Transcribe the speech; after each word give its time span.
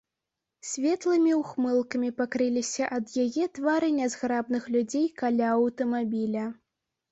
Светлымі 0.69 1.33
ўхмылкамі 1.41 2.09
пакрыліся 2.21 2.89
ад 2.97 3.05
яе 3.25 3.45
твары 3.59 3.89
нязграбных 3.99 4.67
людзей 4.79 5.07
каля 5.25 5.55
аўтамабіля. 5.61 6.51